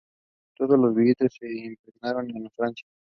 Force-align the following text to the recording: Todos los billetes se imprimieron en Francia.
Todos 0.57 0.79
los 0.79 0.95
billetes 0.95 1.31
se 1.39 1.45
imprimieron 1.47 2.35
en 2.35 2.49
Francia. 2.55 2.87